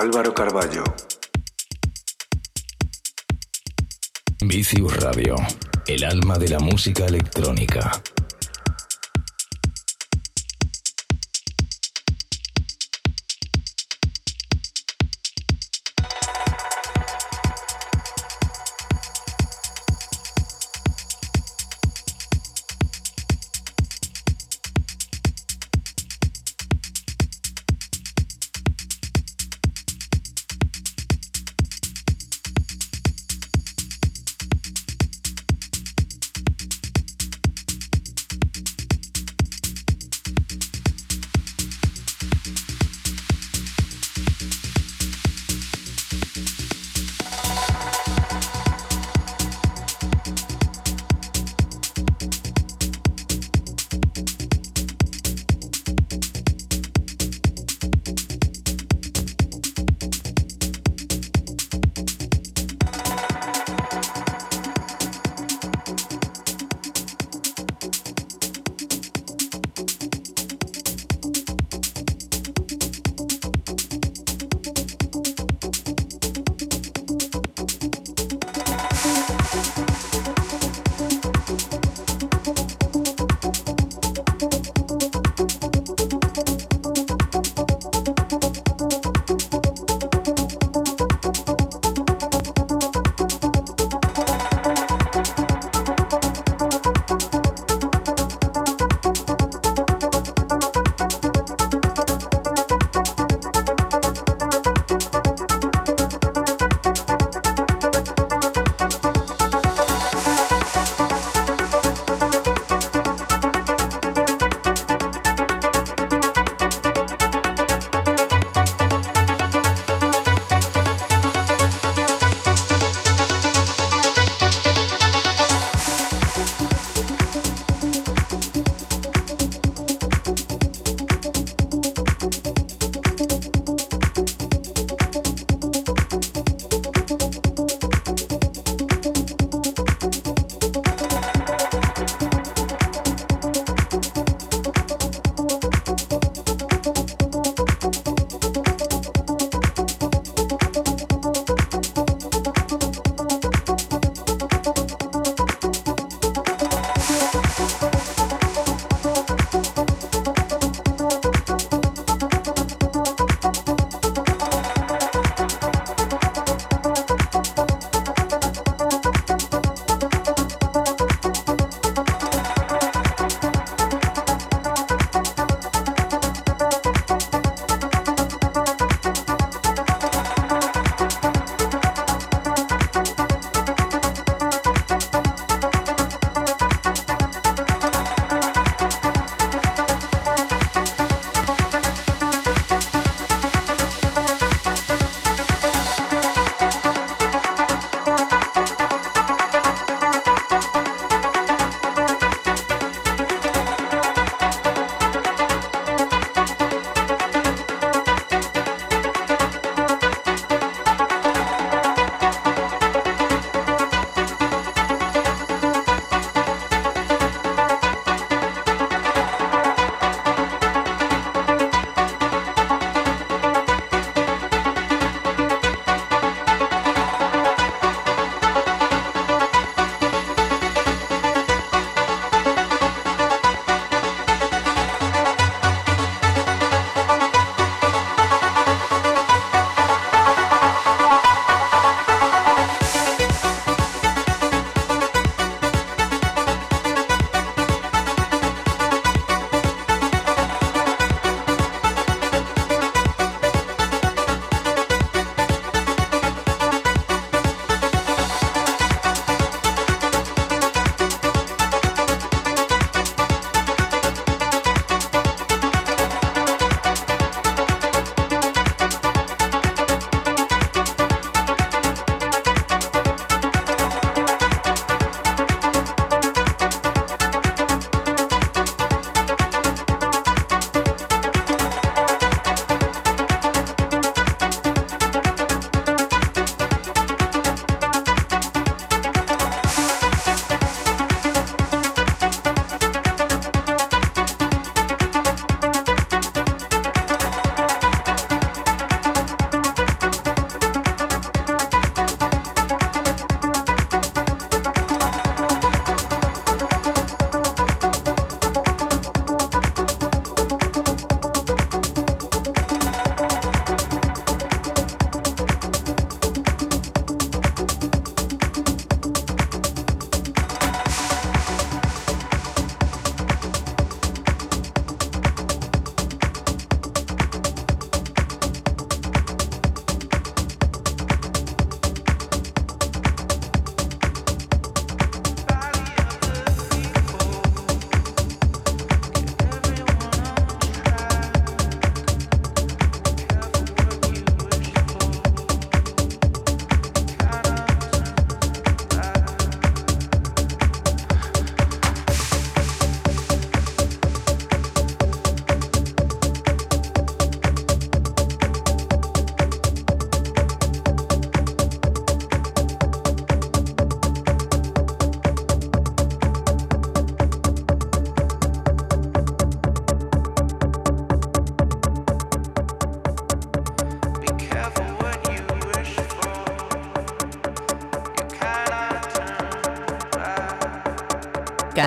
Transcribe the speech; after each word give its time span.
Álvaro 0.00 0.32
Carballo. 0.32 0.82
Vicius 4.40 4.96
Radio, 4.96 5.36
el 5.86 6.04
alma 6.04 6.38
de 6.38 6.48
la 6.48 6.58
música 6.58 7.04
electrónica. 7.04 8.02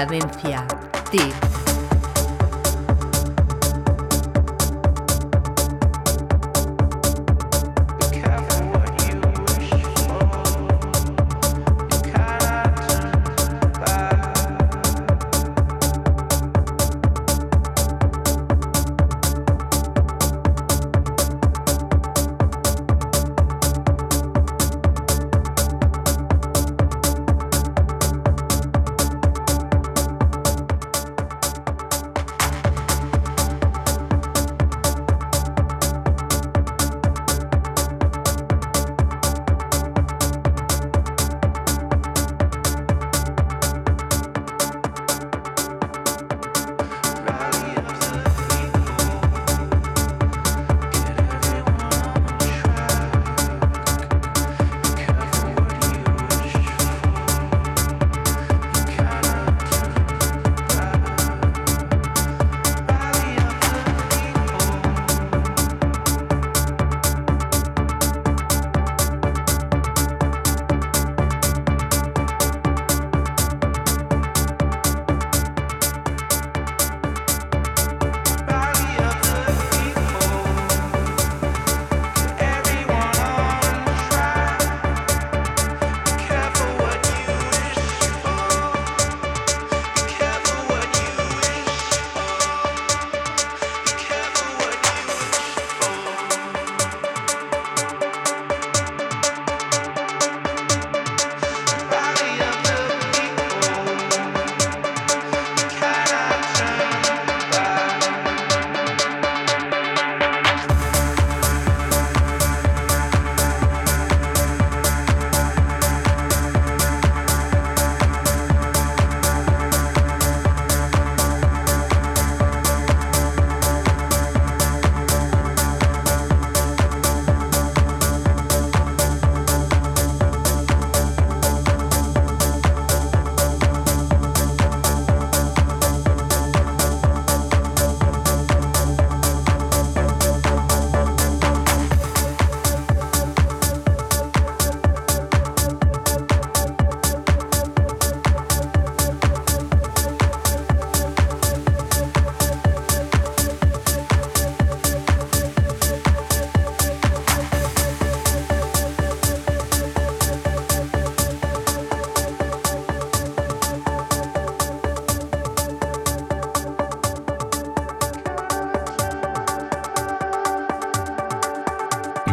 Cadencia. 0.03 0.67
Tip. 1.11 1.42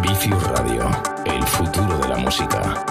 Vicius 0.02 0.42
Radio, 0.48 0.90
el 1.26 1.42
futuro 1.44 1.98
de 1.98 2.08
la 2.08 2.16
música. 2.16 2.89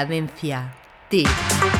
Cadencia. 0.00 0.72
Tip. 1.10 1.79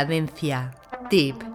Cadencia. 0.00 0.72
Tip. 1.10 1.49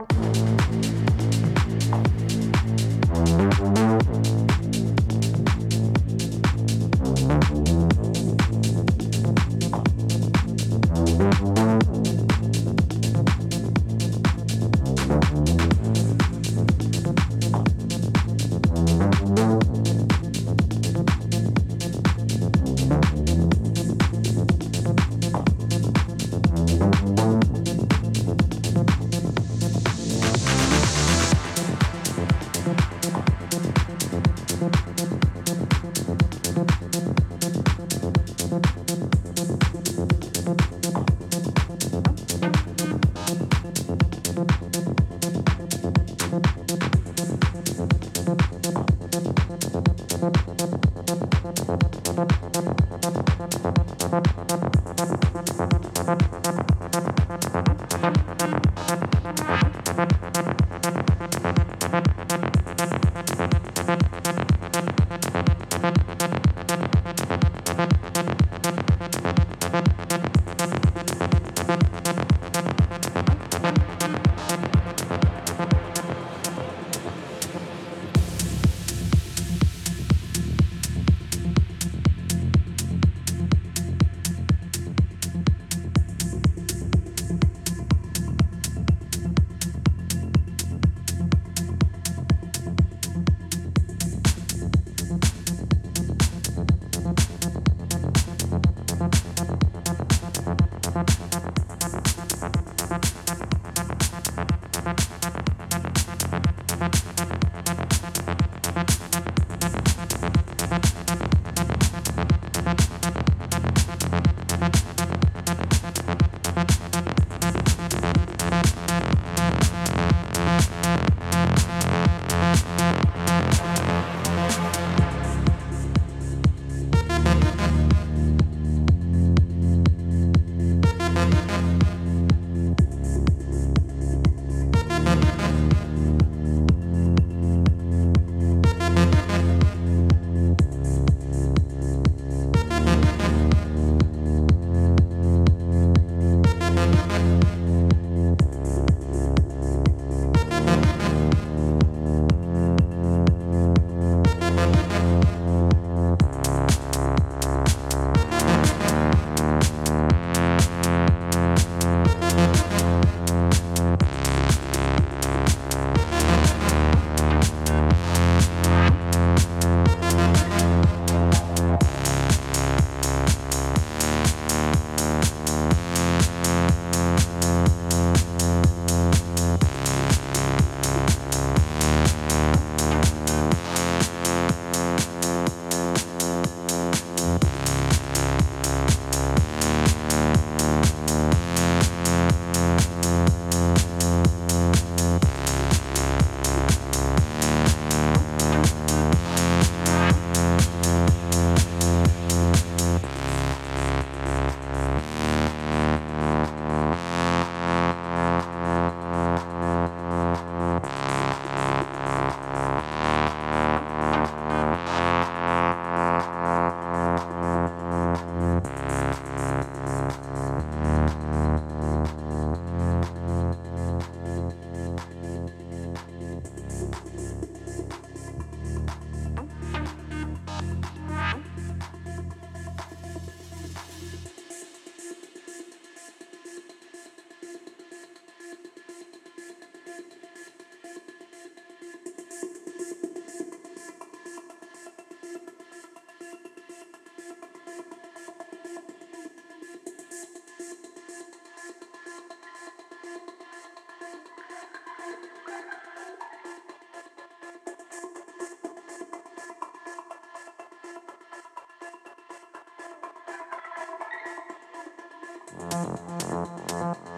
Música 265.71 267.14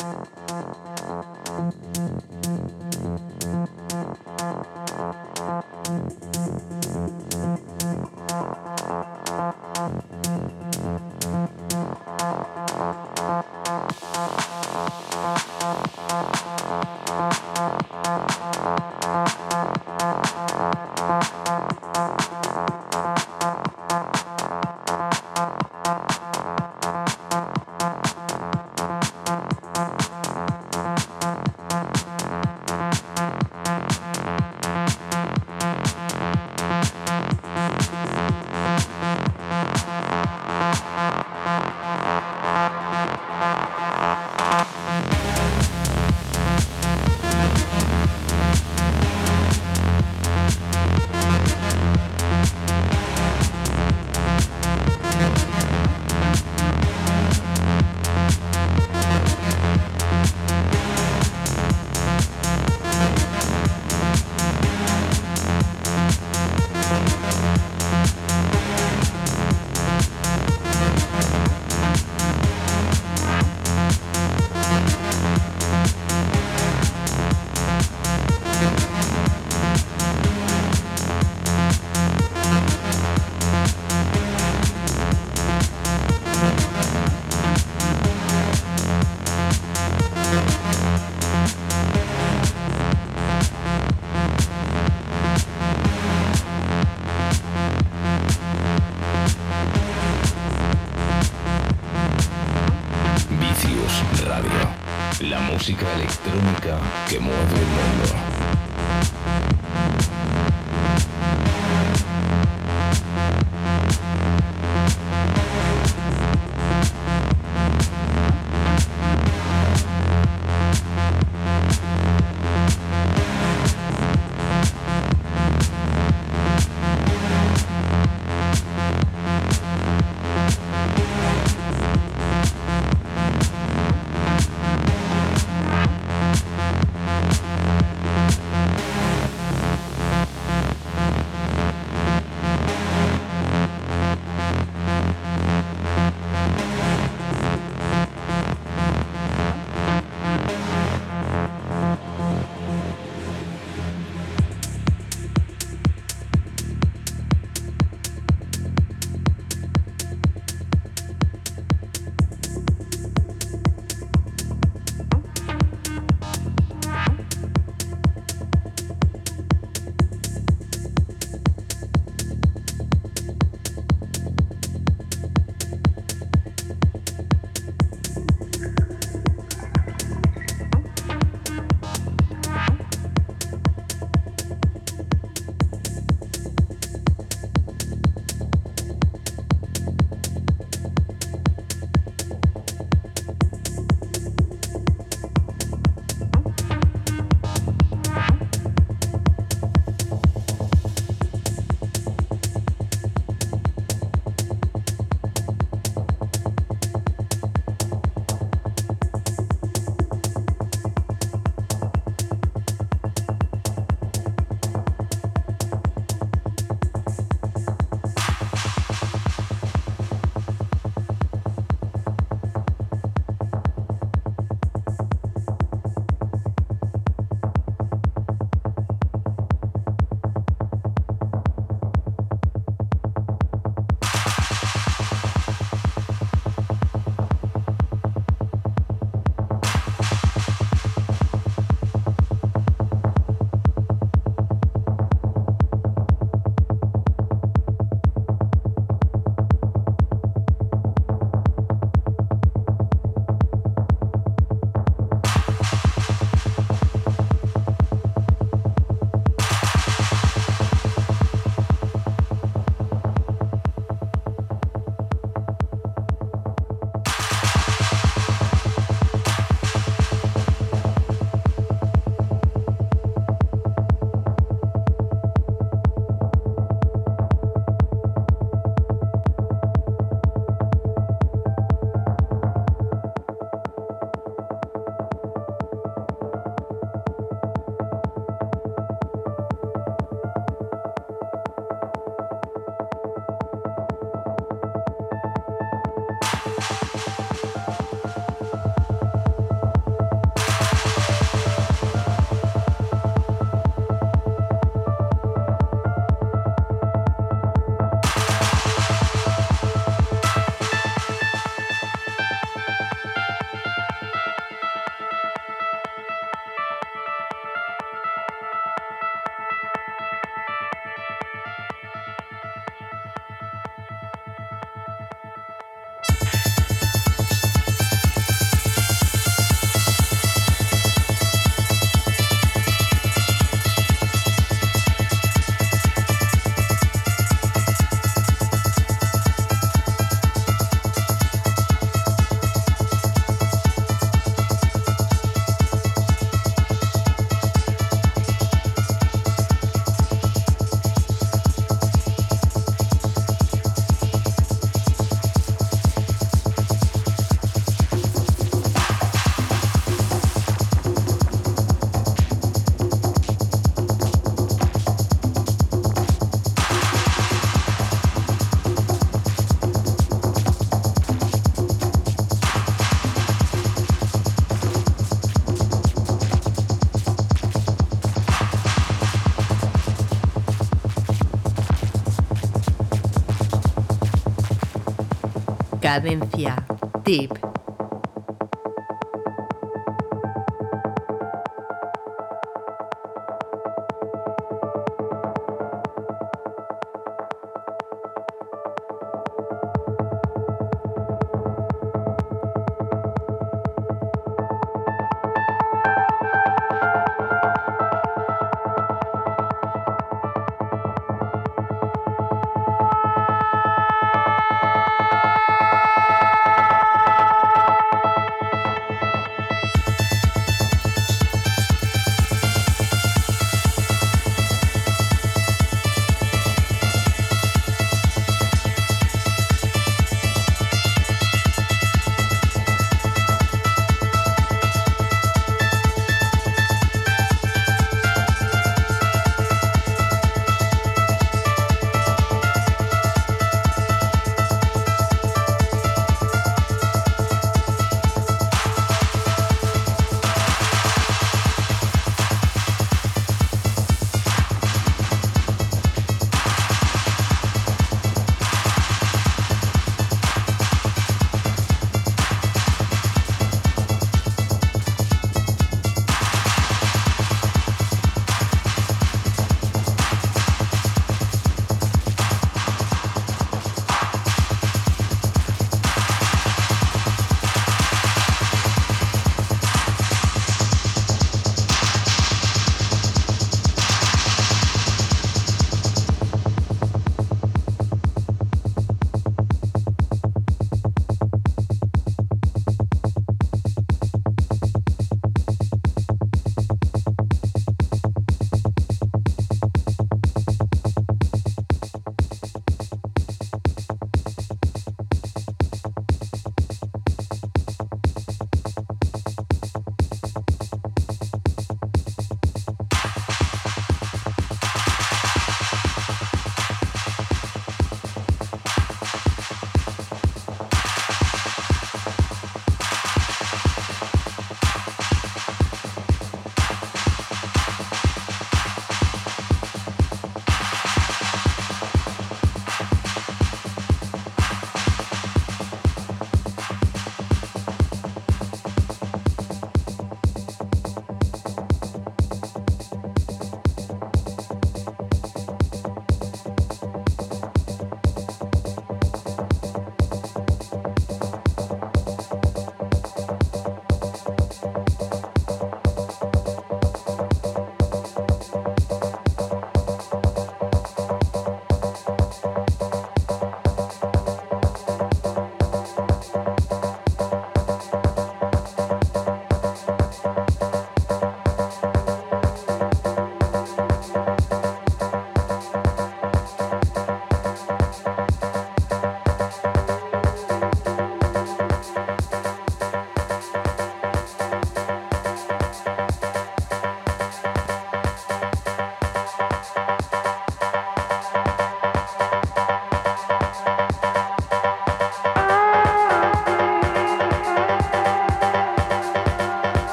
Cadencia. 385.98 386.56
Tip. 387.04 387.46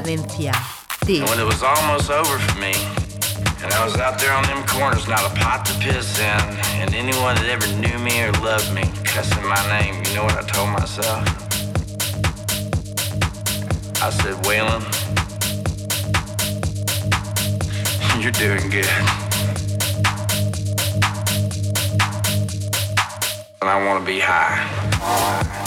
Cadencia. 0.00 0.54
When 1.28 1.38
it 1.38 1.44
was 1.44 1.62
almost 1.62 2.10
over 2.10 2.38
for 2.38 2.58
me, 2.58 2.72
and 3.62 3.70
I 3.74 3.84
was 3.84 3.96
out 3.96 4.18
there 4.18 4.32
on 4.32 4.44
them 4.44 4.66
corners, 4.66 5.06
not 5.06 5.20
a 5.20 5.34
pot 5.38 5.66
to 5.66 5.74
piss 5.78 6.18
in, 6.18 6.40
and 6.80 6.94
anyone 6.94 7.34
that 7.34 7.44
ever 7.50 7.66
knew 7.76 7.98
me 7.98 8.22
or 8.22 8.32
loved 8.40 8.72
me 8.72 8.82
cussing 9.04 9.44
my 9.46 9.60
name, 9.68 10.02
you 10.06 10.14
know 10.14 10.24
what 10.24 10.38
I 10.38 10.42
told 10.48 10.70
myself? 10.70 11.20
I 14.02 14.08
said, 14.08 14.36
Waylon, 14.48 14.80
you're 18.22 18.32
doing 18.32 18.70
good. 18.70 18.88
And 23.60 23.68
I 23.68 23.84
want 23.84 24.00
to 24.00 24.06
be. 24.06 24.20
High. 24.20 25.59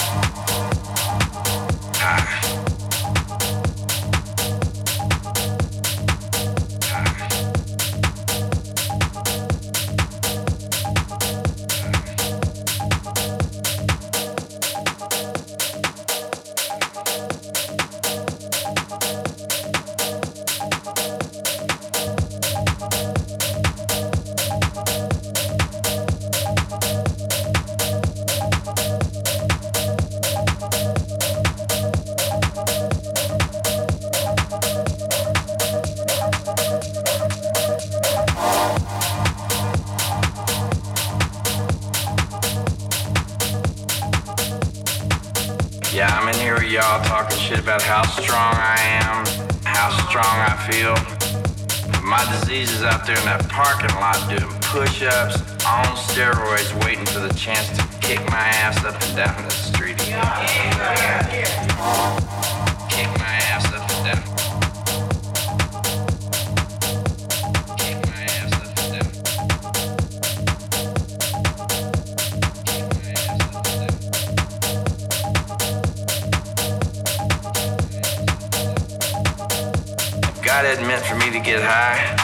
Push-ups 54.74 55.38
on 55.68 55.86
steroids, 55.96 56.74
waiting 56.84 57.06
for 57.06 57.20
the 57.20 57.32
chance 57.36 57.70
to 57.78 57.84
kick 58.02 58.20
my 58.32 58.48
ass 58.58 58.84
up 58.84 59.00
and 59.04 59.16
down 59.16 59.44
the 59.44 59.52
street 59.52 59.96
Kick 60.00 60.10
my 60.10 60.26
ass 60.26 60.74
up 60.74 60.82
and 60.82 61.60
down. 61.78 62.90
Kick 62.90 63.08
my 63.20 63.36
ass 63.52 63.66
up 63.72 63.90
and 63.92 64.04
down. 64.06 64.24
Kick 67.78 67.98
my 68.08 68.24
ass 68.24 68.54
up 68.54 68.78
and 68.80 68.94
down. 68.94 69.08
Had 80.64 80.82
meant 80.88 81.04
for 81.06 81.16
me 81.16 81.30
to 81.30 81.40
get 81.40 81.62
high, 81.62 82.16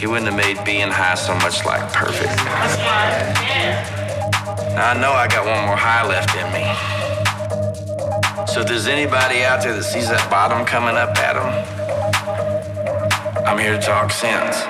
He 0.00 0.06
wouldn't 0.06 0.32
have 0.32 0.36
made 0.36 0.64
being 0.64 0.88
high 0.88 1.14
so 1.14 1.34
much 1.34 1.62
like 1.66 1.92
perfect. 1.92 2.34
Now 4.74 4.92
I 4.92 4.98
know 4.98 5.12
I 5.12 5.28
got 5.28 5.44
one 5.44 5.66
more 5.66 5.76
high 5.76 6.06
left 6.08 6.34
in 6.34 6.50
me. 6.56 6.64
So 8.50 8.62
if 8.62 8.68
there's 8.68 8.86
anybody 8.86 9.44
out 9.44 9.62
there 9.62 9.74
that 9.74 9.82
sees 9.82 10.08
that 10.08 10.30
bottom 10.30 10.64
coming 10.64 10.96
up 10.96 11.18
at 11.18 11.34
them, 11.34 11.52
I'm 13.46 13.58
here 13.58 13.78
to 13.78 13.82
talk 13.82 14.10
sense. 14.10 14.69